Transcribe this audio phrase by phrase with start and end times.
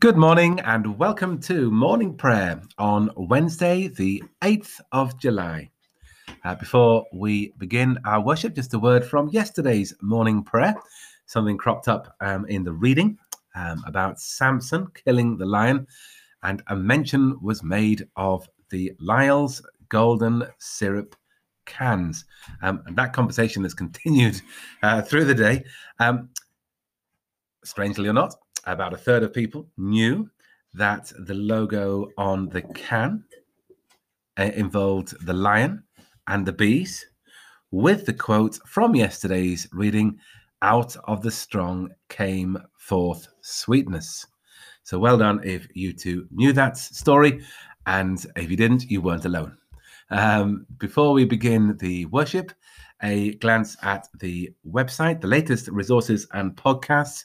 [0.00, 5.68] Good morning and welcome to morning prayer on Wednesday, the 8th of July.
[6.42, 10.74] Uh, before we begin our worship, just a word from yesterday's morning prayer.
[11.26, 13.18] Something cropped up um, in the reading
[13.54, 15.86] um, about Samson killing the lion,
[16.44, 19.60] and a mention was made of the Lyle's
[19.90, 21.14] golden syrup
[21.66, 22.24] cans.
[22.62, 24.40] Um, and that conversation has continued
[24.82, 25.62] uh, through the day.
[25.98, 26.30] Um,
[27.64, 28.34] strangely or not,
[28.66, 30.30] about a third of people knew
[30.74, 33.24] that the logo on the can
[34.38, 35.82] uh, involved the lion
[36.28, 37.06] and the bees,
[37.70, 40.18] with the quote from yesterday's reading
[40.62, 44.26] out of the strong came forth sweetness.
[44.82, 47.44] So well done if you two knew that story,
[47.86, 49.56] and if you didn't, you weren't alone.
[50.10, 52.52] Um, before we begin the worship,
[53.02, 57.24] a glance at the website, the latest resources and podcasts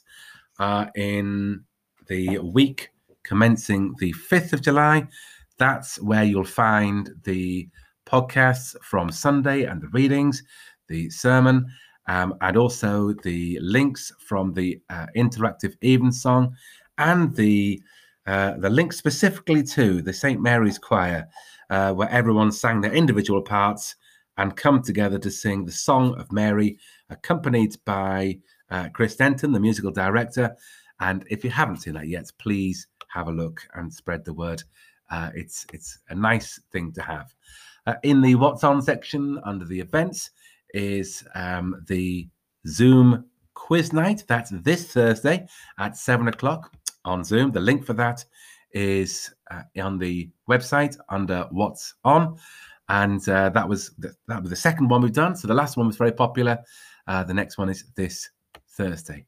[0.59, 1.63] uh, in
[2.07, 2.89] the week
[3.23, 5.07] commencing the 5th of July.
[5.57, 7.67] That's where you'll find the
[8.05, 10.43] podcasts from Sunday and the readings,
[10.87, 11.65] the sermon,
[12.07, 16.55] um, and also the links from the uh, interactive evensong
[16.97, 17.81] and the
[18.27, 21.27] uh, the link specifically to the St Mary's Choir,
[21.69, 23.95] uh, where everyone sang their individual parts
[24.37, 26.79] and come together to sing the Song of Mary,
[27.11, 28.39] accompanied by
[28.75, 30.55] uh, Chris Denton, the musical director.
[30.99, 34.63] And if you haven't seen that yet, please have a look and spread the word.
[35.09, 37.33] Uh, it's it's a nice thing to have.
[37.87, 40.31] Uh, in the What's On section under the events
[40.73, 42.27] is um, the
[42.67, 44.23] Zoom quiz night.
[44.27, 45.47] That's this Thursday
[45.79, 46.73] at seven o'clock
[47.05, 47.51] on Zoom.
[47.51, 48.25] The link for that
[48.71, 52.37] is uh, on the website under What's On,
[52.89, 55.35] and uh, that was the, that was the second one we've done.
[55.35, 56.59] So the last one was very popular.
[57.07, 58.31] Uh, the next one is this
[58.75, 59.25] Thursday.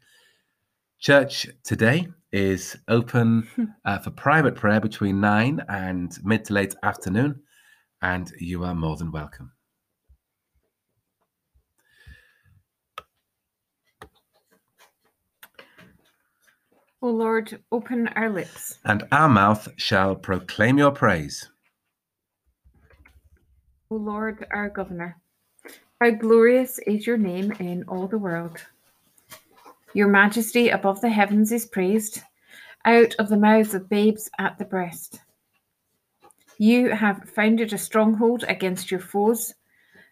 [0.99, 3.65] Church today is open hmm.
[3.85, 7.41] uh, for private prayer between nine and mid to late afternoon,
[8.01, 9.51] and you are more than welcome.
[17.01, 18.79] O Lord, open our lips.
[18.83, 21.47] And our mouth shall proclaim your praise.
[23.91, 25.21] O Lord, our governor,
[26.01, 28.65] how glorious is your name in all the world.
[29.97, 32.21] Your majesty above the heavens is praised,
[32.85, 35.21] out of the mouths of babes at the breast.
[36.59, 39.55] You have founded a stronghold against your foes,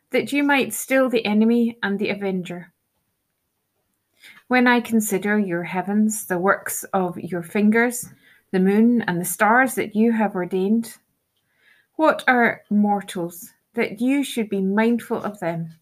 [0.09, 2.74] that you might still the enemy and the avenger.
[4.47, 8.09] When I consider your heavens, the works of your fingers,
[8.50, 10.97] the moon and the stars that you have ordained,
[11.94, 15.75] what are mortals that you should be mindful of them?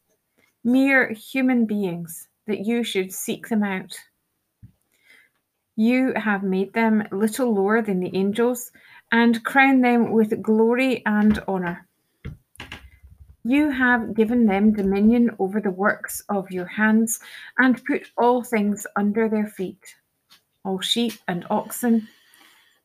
[0.62, 3.96] Mere human beings that you should seek them out.
[5.76, 8.72] You have made them little lower than the angels
[9.12, 11.88] and crowned them with glory and honour.
[13.44, 17.20] You have given them dominion over the works of your hands
[17.58, 19.96] and put all things under their feet
[20.64, 22.08] all sheep and oxen,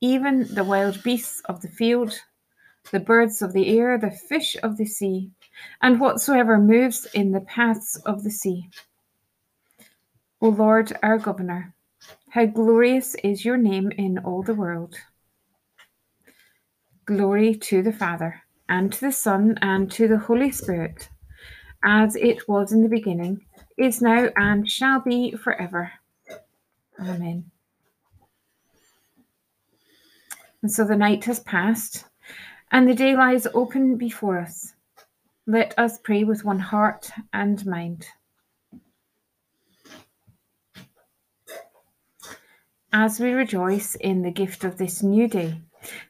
[0.00, 2.18] even the wild beasts of the field,
[2.90, 5.30] the birds of the air, the fish of the sea,
[5.82, 8.68] and whatsoever moves in the paths of the sea.
[10.40, 11.74] O Lord, our Governor,
[12.30, 14.94] how glorious is your name in all the world.
[17.06, 21.08] Glory to the Father, and to the Son, and to the Holy Spirit,
[21.84, 23.44] as it was in the beginning,
[23.76, 25.90] is now, and shall be forever.
[27.00, 27.50] Amen.
[30.62, 32.04] And so the night has passed,
[32.70, 34.72] and the day lies open before us.
[35.48, 38.06] Let us pray with one heart and mind.
[42.92, 45.60] As we rejoice in the gift of this new day.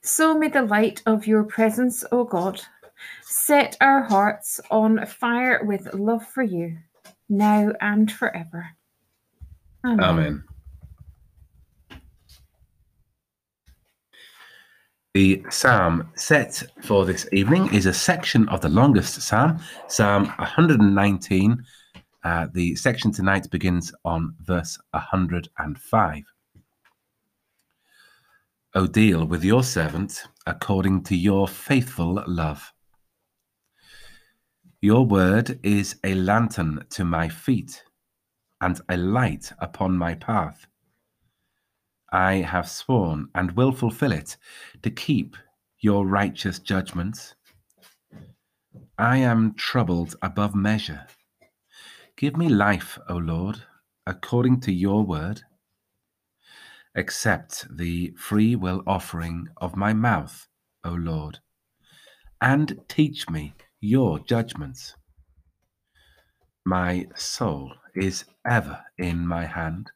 [0.03, 2.61] So may the light of your presence, O God,
[3.23, 6.79] set our hearts on fire with love for you,
[7.29, 8.67] now and forever.
[9.85, 10.01] Amen.
[10.01, 10.45] Amen.
[15.15, 19.59] The psalm set for this evening is a section of the longest psalm,
[19.89, 21.65] Psalm 119.
[22.25, 26.25] Uh, the section tonight begins on verse 105.
[28.75, 32.73] O deal with your servant according to your faithful love.
[34.83, 37.83] Your word is a lantern to my feet
[38.61, 40.67] and a light upon my path.
[42.13, 44.37] I have sworn and will fulfill it
[44.83, 45.37] to keep
[45.81, 47.35] your righteous judgments.
[48.99, 51.07] I am troubled above measure.
[52.17, 53.63] Give me life, O Lord,
[54.07, 55.43] according to your word.
[56.99, 60.49] Accept the free will offering of my mouth,
[60.83, 61.39] O Lord,
[62.41, 64.97] and teach me your judgments.
[66.67, 69.93] My soul is ever in my hand,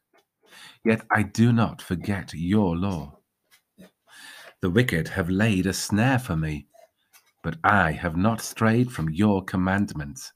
[0.85, 3.19] yet I do not forget your law.
[4.61, 6.67] The wicked have laid a snare for me,
[7.43, 10.31] but I have not strayed from your commandments.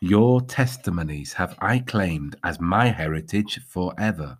[0.00, 4.38] Your testimonies have I claimed as my heritage forever,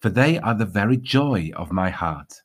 [0.00, 2.42] for they are the very joy of my heart.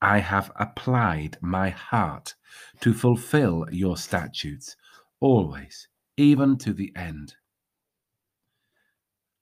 [0.00, 2.34] I have applied my heart
[2.80, 4.76] to fulfill your statutes
[5.20, 7.34] always, even to the end.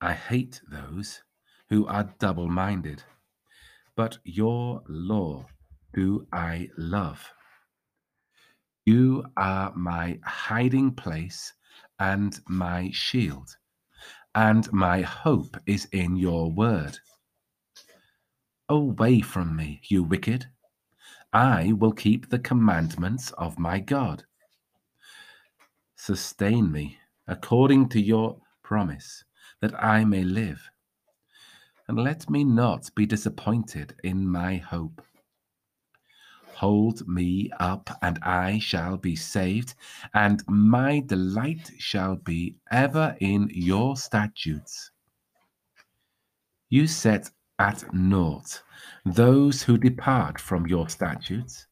[0.03, 1.23] I hate those
[1.71, 3.03] who are double minded,
[3.97, 5.47] but your law
[5.95, 7.33] do I love.
[8.85, 11.53] You are my hiding place
[11.99, 13.57] and my shield,
[14.35, 16.99] and my hope is in your word.
[18.69, 20.47] Away from me, you wicked.
[21.33, 24.25] I will keep the commandments of my God.
[25.97, 29.25] Sustain me according to your promise,
[29.61, 30.61] that I may live.
[31.89, 35.03] And let me not be disappointed in my hope.
[36.61, 39.73] Hold me up, and I shall be saved,
[40.13, 44.91] and my delight shall be ever in your statutes.
[46.69, 48.63] You set at naught
[49.07, 51.67] those who depart from your statutes,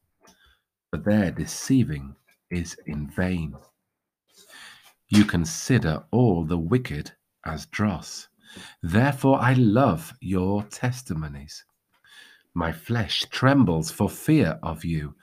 [0.91, 2.15] but their deceiving
[2.49, 3.53] is in vain.
[5.07, 7.11] You consider all the wicked
[7.45, 8.27] as dross.
[8.81, 11.63] Therefore, I love your testimonies.
[12.55, 15.15] My flesh trembles for fear of you,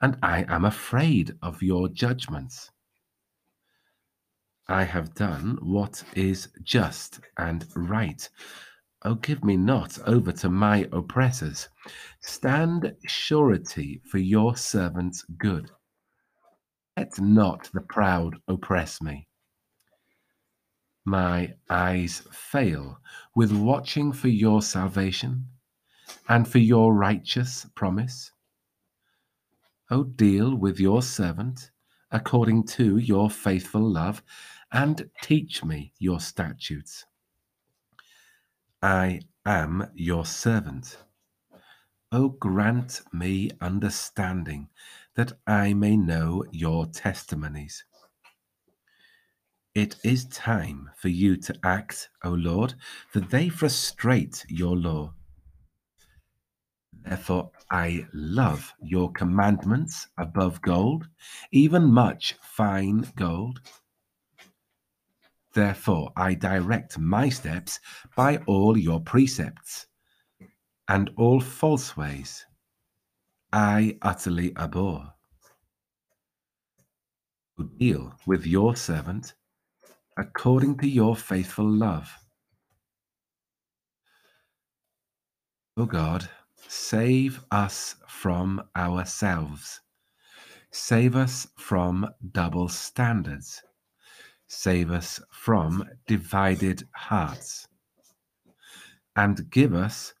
[0.00, 2.70] and I am afraid of your judgments.
[4.68, 8.28] I have done what is just and right.
[9.02, 11.68] Oh, give me not over to my oppressors.
[12.20, 15.70] Stand surety for your servant's good.
[16.96, 19.26] Let not the proud oppress me.
[21.04, 23.00] My eyes fail
[23.34, 25.48] with watching for your salvation
[26.28, 28.32] and for your righteous promise.
[29.90, 31.70] O deal with your servant
[32.10, 34.22] according to your faithful love,
[34.72, 37.06] and teach me your statutes.
[38.82, 40.98] I am your servant.
[42.12, 44.68] O grant me understanding
[45.14, 47.84] that I may know your testimonies.
[49.74, 52.74] It is time for you to act, O Lord,
[53.08, 55.14] for they frustrate your law.
[57.04, 61.08] Therefore, I love your commandments above gold,
[61.50, 63.60] even much fine gold.
[65.52, 67.80] Therefore, I direct my steps
[68.16, 69.86] by all your precepts,
[70.88, 72.46] and all false ways
[73.52, 75.12] I utterly abhor.
[77.78, 79.34] Deal with your servant
[80.16, 82.10] according to your faithful love.
[85.76, 86.28] O God,
[86.68, 89.80] save us from ourselves.
[90.70, 93.62] Save us from double standards.
[94.46, 97.66] Save us from divided hearts.
[99.16, 100.14] And give us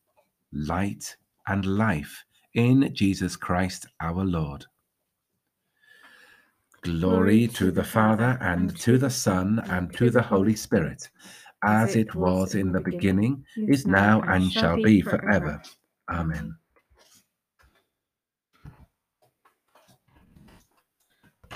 [0.52, 1.16] light
[1.46, 4.66] and life in Jesus Christ our Lord.
[6.82, 11.10] Glory to the Father, and to the Son, and to the Holy Spirit,
[11.62, 15.60] as it was in the beginning, is now, and shall be forever.
[16.10, 16.56] Amen.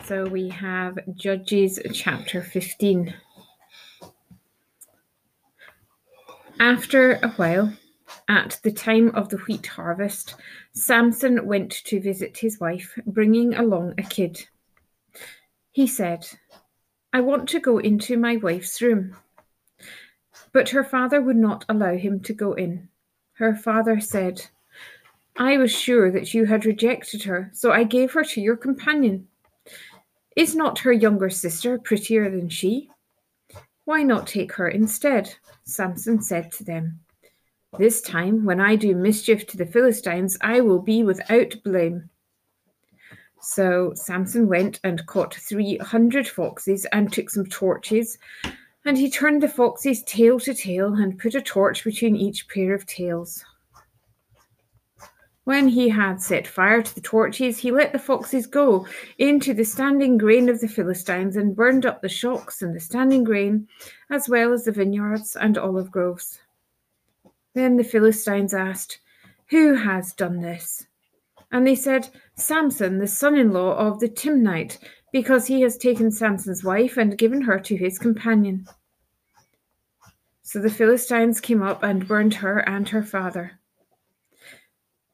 [0.04, 3.14] So we have Judges chapter 15.
[6.60, 7.72] After a while,
[8.28, 10.36] at the time of the wheat harvest,
[10.72, 14.46] Samson went to visit his wife, bringing along a kid.
[15.72, 16.28] He said,
[17.12, 19.16] I want to go into my wife's room.
[20.52, 22.88] But her father would not allow him to go in.
[23.34, 24.46] Her father said,
[25.36, 29.26] I was sure that you had rejected her, so I gave her to your companion.
[30.36, 32.90] Is not her younger sister prettier than she?
[33.84, 35.34] Why not take her instead?
[35.64, 37.00] Samson said to them.
[37.76, 42.08] This time, when I do mischief to the Philistines, I will be without blame.
[43.40, 48.16] So Samson went and caught 300 foxes and took some torches,
[48.84, 52.74] and he turned the foxes tail to tail and put a torch between each pair
[52.74, 53.44] of tails.
[55.44, 58.86] When he had set fire to the torches, he let the foxes go
[59.18, 63.24] into the standing grain of the Philistines and burned up the shocks and the standing
[63.24, 63.68] grain,
[64.10, 66.40] as well as the vineyards and olive groves.
[67.52, 69.00] Then the Philistines asked,
[69.50, 70.86] Who has done this?
[71.52, 74.78] And they said, Samson, the son in law of the Timnite,
[75.14, 78.66] because he has taken Samson's wife and given her to his companion.
[80.42, 83.52] So the Philistines came up and burned her and her father.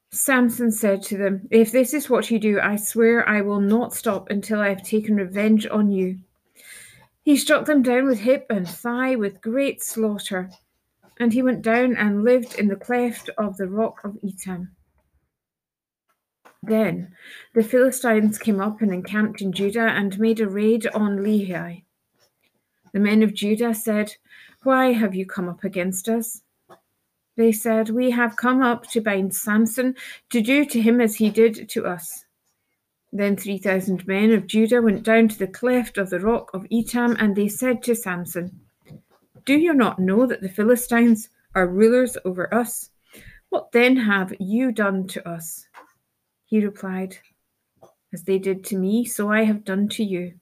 [0.09, 3.93] Samson said to them, If this is what you do, I swear I will not
[3.93, 6.17] stop until I have taken revenge on you.
[7.21, 10.49] He struck them down with hip and thigh with great slaughter,
[11.19, 14.69] and he went down and lived in the cleft of the rock of Etam.
[16.63, 17.15] Then
[17.53, 21.83] the Philistines came up and encamped in Judah and made a raid on Lehi.
[22.93, 24.15] The men of Judah said,
[24.63, 26.43] Why have you come up against us?
[27.35, 29.95] They said, We have come up to bind Samson,
[30.29, 32.25] to do to him as he did to us.
[33.11, 36.67] Then three thousand men of Judah went down to the cleft of the rock of
[36.71, 38.61] Etam, and they said to Samson,
[39.45, 42.89] Do you not know that the Philistines are rulers over us?
[43.49, 45.67] What then have you done to us?
[46.51, 47.17] He replied,
[48.11, 50.33] As they did to me, so I have done to you.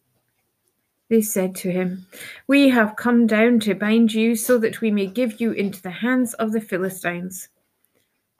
[1.08, 2.08] They said to him,
[2.48, 5.92] We have come down to bind you so that we may give you into the
[5.92, 7.50] hands of the Philistines.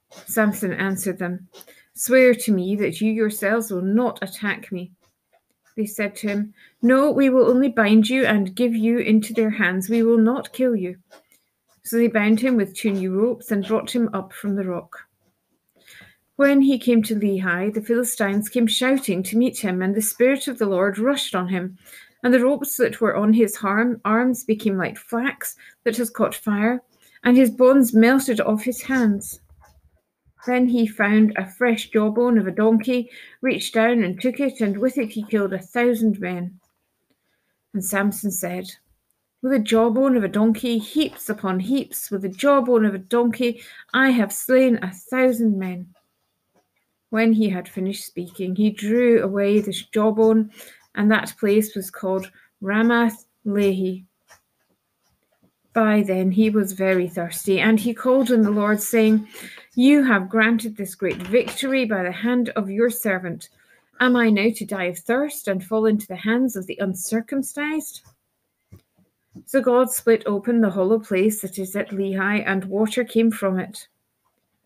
[0.10, 1.48] Samson answered them,
[1.94, 4.92] Swear to me that you yourselves will not attack me.
[5.78, 9.52] They said to him, No, we will only bind you and give you into their
[9.52, 9.90] hands.
[9.90, 10.98] We will not kill you.
[11.84, 15.09] So they bound him with two new ropes and brought him up from the rock.
[16.40, 20.48] When he came to Lehi, the Philistines came shouting to meet him, and the Spirit
[20.48, 21.78] of the Lord rushed on him.
[22.24, 26.82] And the ropes that were on his arms became like flax that has caught fire,
[27.26, 29.42] and his bonds melted off his hands.
[30.48, 34.78] Then he found a fresh jawbone of a donkey, reached down and took it, and
[34.78, 36.58] with it he killed a thousand men.
[37.74, 38.72] And Samson said,
[39.42, 43.62] With a jawbone of a donkey, heaps upon heaps, with the jawbone of a donkey,
[43.94, 45.94] I have slain a thousand men.
[47.10, 50.52] When he had finished speaking, he drew away the jawbone,
[50.96, 54.06] and that place was called Ramath Lehi.
[55.74, 59.28] By then he was very thirsty, and he called on the Lord, saying,
[59.76, 63.50] You have granted this great victory by the hand of your servant.
[64.00, 68.02] Am I now to die of thirst and fall into the hands of the uncircumcised?
[69.46, 73.60] So God split open the hollow place that is at Lehi, and water came from
[73.60, 73.88] it.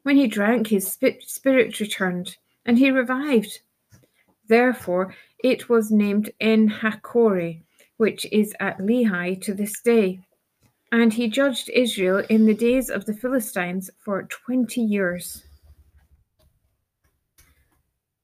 [0.04, 3.60] When he drank, his spirit returned, and he revived.
[4.48, 7.62] Therefore, it was named En Hakkore,
[7.98, 10.20] which is at Lehi to this day.
[10.92, 15.44] And he judged Israel in the days of the Philistines for twenty years.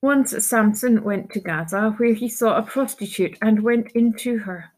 [0.02, 4.72] Once Samson went to Gaza, where he saw a prostitute and went into her.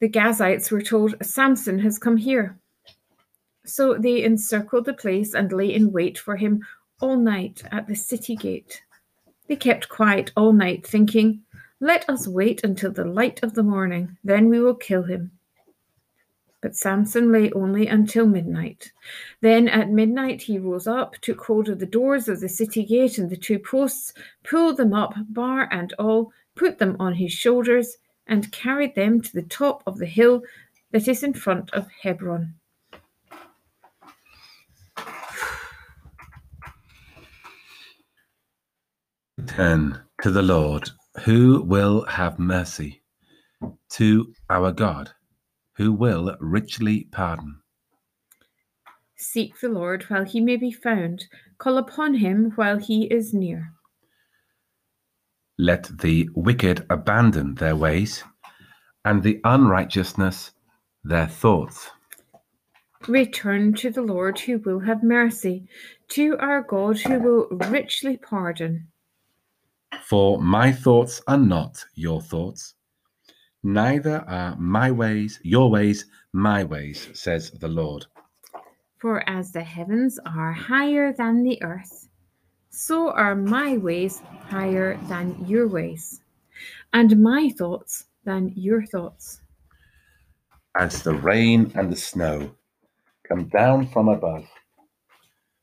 [0.00, 2.58] The Gazites were told, Samson has come here.
[3.66, 6.64] So they encircled the place and lay in wait for him
[7.00, 8.82] all night at the city gate.
[9.46, 11.42] They kept quiet all night, thinking,
[11.80, 15.32] Let us wait until the light of the morning, then we will kill him.
[16.64, 18.90] But Samson lay only until midnight.
[19.42, 23.18] Then at midnight he rose up, took hold of the doors of the city gate
[23.18, 27.98] and the two posts, pulled them up, bar and all, put them on his shoulders,
[28.26, 30.42] and carried them to the top of the hill
[30.90, 32.54] that is in front of Hebron.
[39.56, 40.90] 10 to the Lord,
[41.22, 43.04] who will have mercy,
[43.90, 45.10] to our God,
[45.76, 47.60] who will richly pardon.
[49.16, 51.26] Seek the Lord while he may be found,
[51.58, 53.72] call upon him while he is near.
[55.56, 58.24] Let the wicked abandon their ways,
[59.04, 60.50] and the unrighteousness
[61.04, 61.90] their thoughts.
[63.06, 65.68] Return to the Lord who will have mercy,
[66.08, 68.88] to our God who will richly pardon.
[70.02, 72.74] For my thoughts are not your thoughts,
[73.62, 78.06] neither are my ways your ways my ways, says the Lord.
[78.98, 82.08] For as the heavens are higher than the earth,
[82.70, 86.20] so are my ways higher than your ways,
[86.92, 89.40] and my thoughts than your thoughts.
[90.76, 92.50] As the rain and the snow
[93.28, 94.46] come down from above,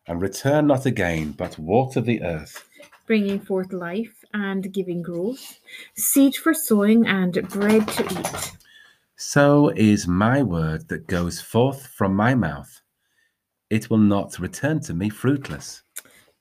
[0.07, 2.67] and return not again, but water the earth,
[3.07, 5.59] bringing forth life and giving growth,
[5.95, 8.51] seed for sowing and bread to eat.
[9.15, 12.81] So is my word that goes forth from my mouth.
[13.69, 15.83] It will not return to me fruitless,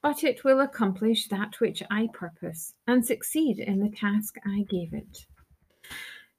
[0.02, 4.94] but it will accomplish that which I purpose and succeed in the task I gave
[4.94, 5.26] it.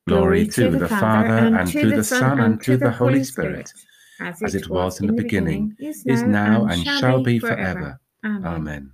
[0.08, 3.24] Glory, Glory to, to, the, Father, and, and to, the Son, and to the Holy
[3.24, 8.00] Spirit, Spirit as it was in the beginning, is now, and shall be forever.
[8.25, 8.46] Amen.
[8.46, 8.91] Amen.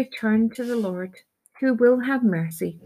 [0.00, 1.14] Return to the Lord,
[1.60, 2.80] who will have mercy,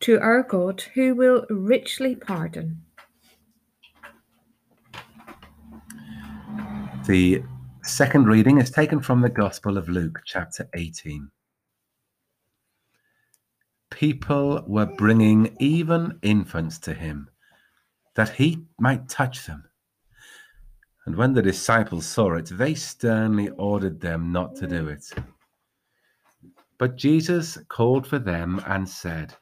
[0.00, 2.80] to our God, who will richly pardon.
[7.06, 7.42] The
[7.82, 11.30] second reading is taken from the Gospel of Luke, chapter 18.
[13.90, 17.28] People were bringing even infants to him
[18.14, 19.69] that he might touch them.
[21.06, 25.10] And when the disciples saw it, they sternly ordered them not to do it.
[26.78, 29.34] But Jesus called for them and said,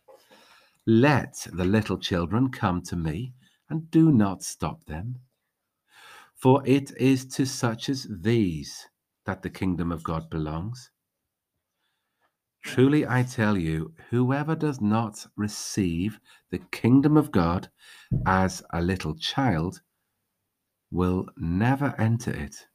[0.87, 3.35] Let the little children come to me,
[3.69, 5.21] and do not stop them.
[6.35, 8.87] For it is to such as these
[9.27, 10.91] that the kingdom of God belongs.
[12.63, 16.19] Truly I tell you, whoever does not receive
[16.51, 17.69] the kingdom of God
[18.27, 19.81] as a little child
[20.91, 22.67] will never enter it.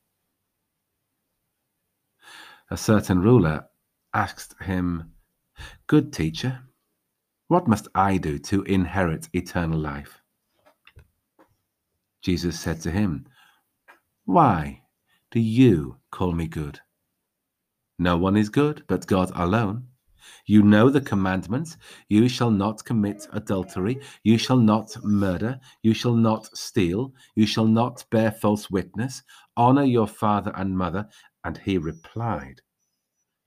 [2.69, 3.65] A certain ruler
[4.13, 5.11] asked him,
[5.87, 6.63] Good teacher,
[7.47, 10.19] what must I do to inherit eternal life?
[12.21, 13.27] Jesus said to him,
[14.25, 14.83] Why
[15.31, 16.79] do you call me good?
[17.99, 19.87] No one is good but God alone.
[20.45, 21.77] You know the commandments
[22.09, 27.67] you shall not commit adultery, you shall not murder, you shall not steal, you shall
[27.67, 29.23] not bear false witness,
[29.57, 31.07] honor your father and mother.
[31.43, 32.61] And he replied,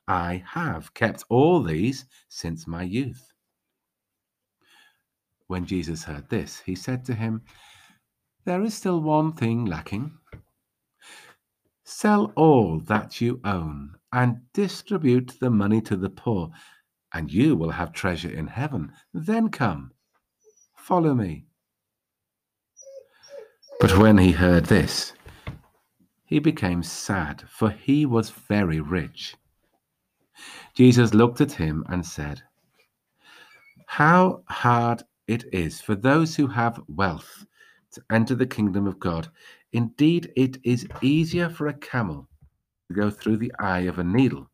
[0.09, 3.33] I have kept all these since my youth.
[5.49, 7.43] When Jesus heard this, he said to him,
[8.45, 10.13] There is still one thing lacking.
[11.89, 16.51] Sell all that you own and distribute the money to the poor,
[17.15, 18.91] and you will have treasure in heaven.
[19.15, 19.93] Then come,
[20.77, 21.47] follow me.
[23.79, 25.13] But when he heard this,
[26.25, 29.37] he became sad, for he was very rich.
[30.75, 32.43] Jesus looked at him and said,
[33.87, 37.47] How hard it is for those who have wealth
[37.93, 39.29] to enter the kingdom of God.
[39.73, 42.29] Indeed, it is easier for a camel
[42.89, 44.51] to go through the eye of a needle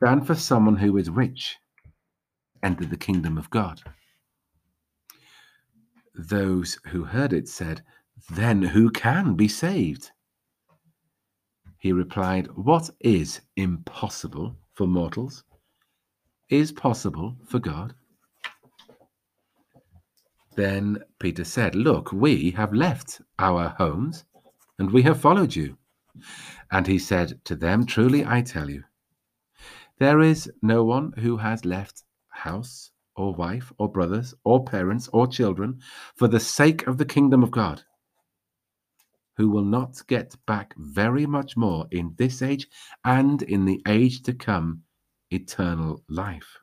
[0.00, 1.56] than for someone who is rich
[2.54, 3.82] to enter the kingdom of God.
[6.14, 7.82] Those who heard it said,
[8.30, 10.10] Then who can be saved?
[11.78, 15.44] He replied, What is impossible for mortals
[16.50, 17.94] is possible for God.
[20.56, 24.24] Then Peter said, Look, we have left our homes
[24.78, 25.76] and we have followed you.
[26.70, 28.84] And he said to them, Truly I tell you,
[29.98, 35.26] there is no one who has left house or wife or brothers or parents or
[35.26, 35.80] children
[36.16, 37.82] for the sake of the kingdom of God
[39.36, 42.68] who will not get back very much more in this age
[43.04, 44.82] and in the age to come
[45.30, 46.58] eternal life.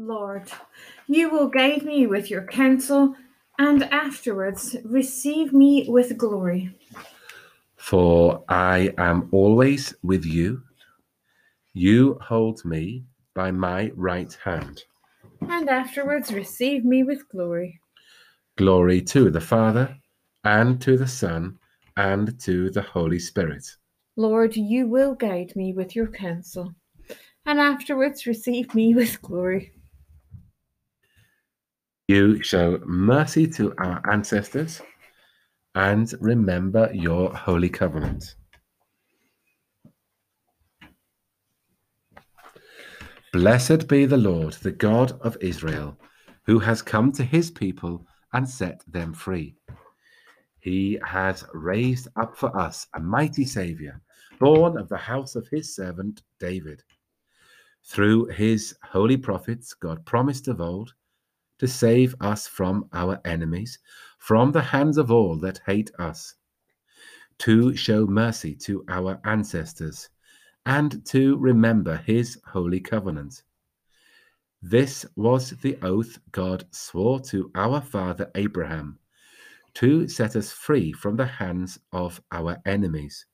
[0.00, 0.44] Lord,
[1.08, 3.16] you will guide me with your counsel,
[3.58, 6.72] and afterwards receive me with glory.
[7.74, 10.62] For I am always with you.
[11.72, 14.84] You hold me by my right hand.
[15.40, 17.80] And afterwards receive me with glory.
[18.56, 19.96] Glory to the Father,
[20.44, 21.58] and to the Son,
[21.96, 23.66] and to the Holy Spirit.
[24.14, 26.72] Lord, you will guide me with your counsel,
[27.46, 29.72] and afterwards receive me with glory.
[32.08, 34.80] You show mercy to our ancestors
[35.74, 38.34] and remember your holy covenant.
[43.34, 45.98] Blessed be the Lord, the God of Israel,
[46.46, 49.54] who has come to his people and set them free.
[50.60, 54.00] He has raised up for us a mighty Saviour,
[54.40, 56.82] born of the house of his servant David.
[57.84, 60.94] Through his holy prophets, God promised of old
[61.58, 63.78] to save us from our enemies,
[64.18, 66.34] from the hands of all that hate us,
[67.38, 70.08] to show mercy to our ancestors,
[70.66, 73.42] and to remember his holy covenant.
[74.60, 78.98] This was the oath God swore to our father Abraham
[79.74, 83.26] to set us free from the hands of our enemies,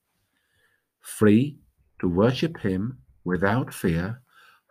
[1.00, 1.58] free
[1.98, 4.20] to worship him without fear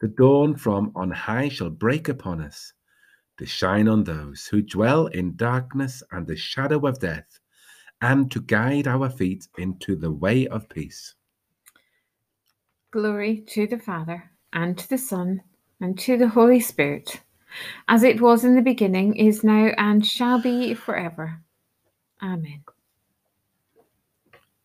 [0.00, 2.72] The dawn from on high shall break upon us
[3.38, 7.38] to shine on those who dwell in darkness and the shadow of death,
[8.00, 11.14] and to guide our feet into the way of peace.
[12.90, 15.42] Glory to the Father, and to the Son,
[15.80, 17.20] and to the Holy Spirit,
[17.88, 21.40] as it was in the beginning, is now, and shall be forever.
[22.22, 22.62] Amen.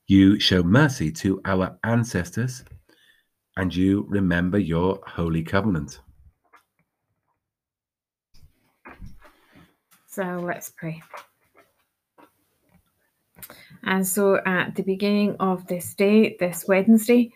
[0.08, 2.64] You show mercy to our ancestors,
[3.58, 6.00] and you remember your holy covenant.
[10.08, 11.02] So let's pray.
[13.84, 17.32] And so at the beginning of this day, this Wednesday,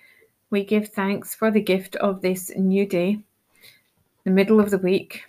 [0.50, 3.20] we give thanks for the gift of this new day,
[4.24, 5.24] the middle of the week,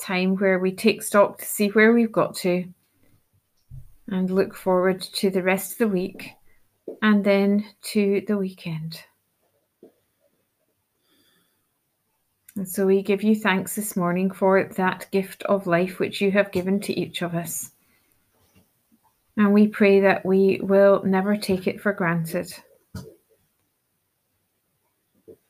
[0.00, 2.64] time where we take stock to see where we've got to
[4.08, 6.32] and look forward to the rest of the week
[7.00, 9.02] and then to the weekend.
[12.54, 16.30] And so we give you thanks this morning for that gift of life which you
[16.32, 17.70] have given to each of us.
[19.36, 22.52] And we pray that we will never take it for granted.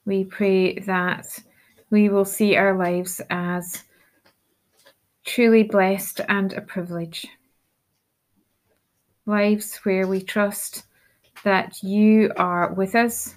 [0.05, 1.27] We pray that
[1.91, 3.83] we will see our lives as
[5.25, 7.27] truly blessed and a privilege.
[9.27, 10.85] Lives where we trust
[11.45, 13.35] that you are with us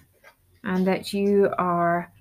[0.64, 2.12] and that you are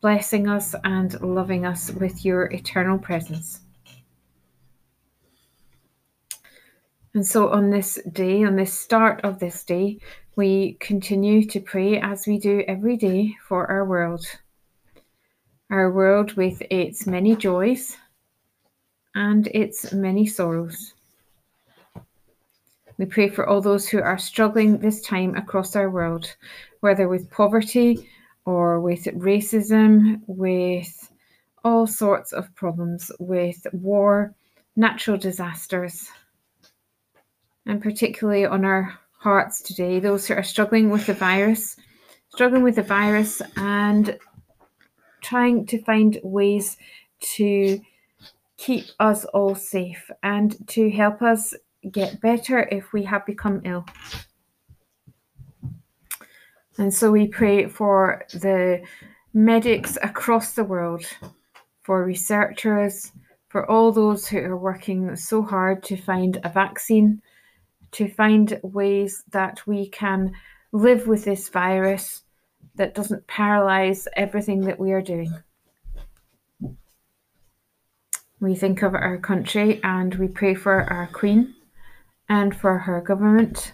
[0.00, 3.60] blessing us and loving us with your eternal presence.
[7.14, 9.98] And so, on this day, on this start of this day,
[10.36, 14.26] we continue to pray as we do every day for our world.
[15.70, 17.96] Our world with its many joys
[19.14, 20.92] and its many sorrows.
[22.98, 26.34] We pray for all those who are struggling this time across our world,
[26.80, 28.08] whether with poverty
[28.46, 31.12] or with racism, with
[31.64, 34.34] all sorts of problems, with war,
[34.76, 36.08] natural disasters,
[37.66, 41.76] and particularly on our hearts today, those who are struggling with the virus,
[42.28, 44.18] struggling with the virus and
[45.20, 46.76] trying to find ways
[47.20, 47.80] to
[48.56, 51.52] keep us all safe and to help us
[51.90, 53.86] get better if we have become ill.
[56.78, 58.82] And so we pray for the
[59.32, 61.04] medics across the world,
[61.82, 63.12] for researchers,
[63.48, 67.22] for all those who are working so hard to find a vaccine,
[67.92, 70.32] to find ways that we can
[70.72, 72.22] live with this virus
[72.74, 75.32] that doesn't paralyze everything that we are doing.
[78.38, 81.55] We think of our country and we pray for our Queen
[82.28, 83.72] and for her government,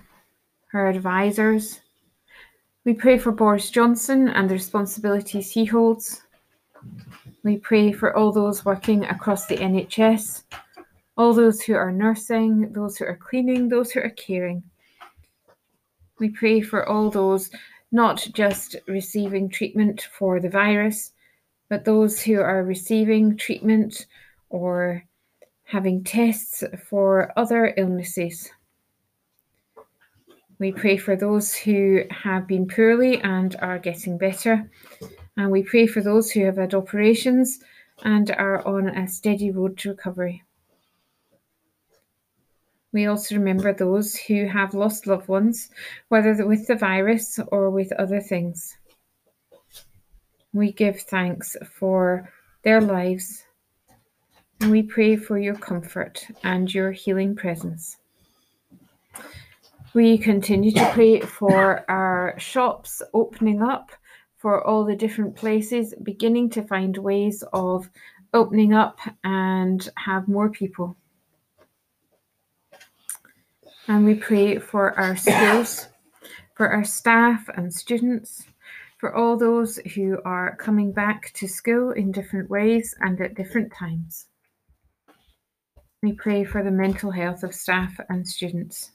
[0.73, 1.81] her advisors,
[2.85, 6.23] we pray for Boris Johnson and the responsibilities he holds.
[7.45, 10.45] We pray for all those working across the NHS,
[11.17, 14.63] all those who are nursing, those who are cleaning, those who are caring.
[16.19, 17.51] We pray for all those
[17.93, 21.13] not just receiving treatment for the virus,
[21.69, 24.07] but those who are receiving treatment
[24.49, 25.05] or
[25.73, 28.51] having tests for other illnesses.
[30.59, 34.71] We pray for those who have been poorly and are getting better.
[35.39, 37.61] And we pray for those who have had operations
[38.03, 40.43] and are on a steady road to recovery.
[42.93, 45.71] We also remember those who have lost loved ones,
[46.09, 48.77] whether with the virus or with other things.
[50.53, 52.31] We give thanks for
[52.63, 53.45] their lives
[54.63, 57.97] and we pray for your comfort and your healing presence.
[59.93, 63.91] We continue to pray for our shops opening up,
[64.37, 67.91] for all the different places beginning to find ways of
[68.33, 70.97] opening up and have more people.
[73.89, 75.89] And we pray for our schools,
[76.55, 78.45] for our staff and students,
[78.99, 83.73] for all those who are coming back to school in different ways and at different
[83.73, 84.29] times.
[86.03, 88.91] We pray for the mental health of staff and students.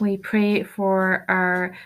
[0.00, 1.76] We pray for our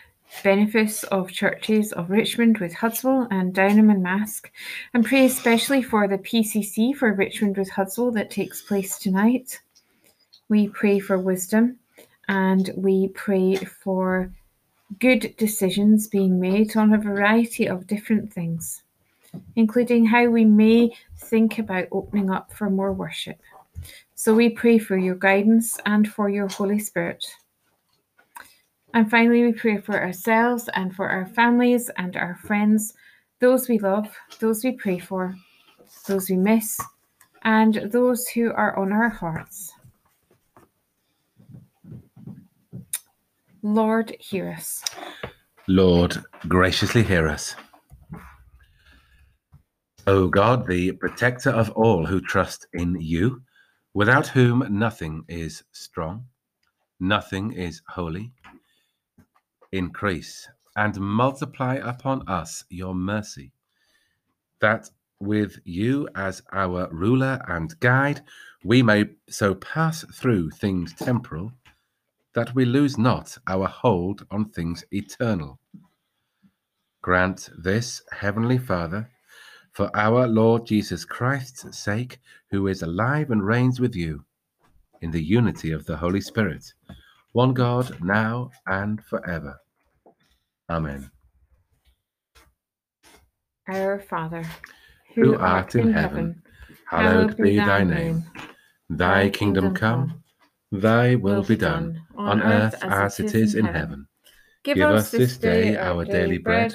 [0.45, 4.49] benefice of churches of Richmond with Hudswell and Downholme and Marske,
[4.95, 9.61] and pray especially for the PCC for Richmond with Hudswell that takes place tonight.
[10.49, 11.81] We pray for wisdom
[12.29, 14.33] and we pray for
[15.01, 18.85] good decisions being made on a variety of different things,
[19.57, 23.41] including how we may think about opening up for more worship.
[24.15, 27.25] So we pray for your guidance and for your Holy Spirit.
[28.95, 32.95] And finally, we pray for ourselves and for our families and our friends,
[33.41, 34.09] those we love,
[34.41, 35.37] those we pray for,
[36.07, 36.81] those we miss,
[37.43, 39.73] and those who are on our hearts.
[43.63, 44.83] Lord, hear us.
[45.67, 47.55] Lord, graciously hear us.
[50.09, 53.43] O God, the protector of all who trust in you,
[53.93, 56.27] without whom nothing is strong,
[57.01, 58.31] nothing is holy,
[59.73, 63.51] increase and multiply upon us your mercy,
[64.61, 64.89] that
[65.19, 68.21] with you as our ruler and guide,
[68.65, 71.53] we may so pass through things temporal
[72.33, 75.59] that we lose not our hold on things eternal.
[77.03, 79.11] Grant this, Heavenly Father,
[79.77, 82.19] for our Lord Jesus Christ's sake,
[82.51, 84.25] who is alive and reigns with you
[85.03, 86.73] in the unity of the Holy Spirit,
[87.33, 89.61] one God, now and forever.
[90.71, 91.11] Amen.
[93.69, 94.47] Our Father,
[95.15, 96.43] Who art in heaven,
[96.87, 98.25] hallowed be thy name.
[98.89, 100.25] Thy kingdom come,
[100.73, 104.09] thy will be done, on earth as it is in heaven.
[104.65, 106.73] Give us this day our daily bread,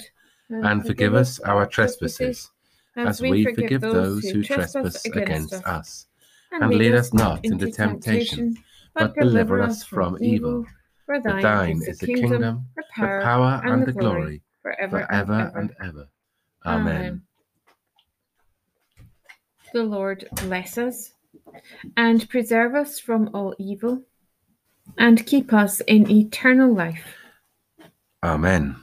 [0.52, 2.52] and forgive us our trespasses,
[2.96, 6.08] as we forgive those who trespass against us.
[6.52, 8.58] And lead us not into temptation,
[8.94, 10.66] but deliver us from evil.
[11.06, 16.10] For thine is the kingdom, the power, and the glory, forever and ever.
[16.66, 17.22] Amen.
[19.74, 21.14] The Lord bless us
[21.96, 24.04] and preserve us from all evil
[24.98, 27.16] and keep us in eternal life.
[28.24, 28.76] Amen.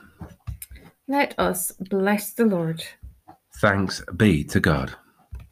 [1.07, 2.85] Let us bless the Lord.
[3.61, 4.95] Thanks be to God.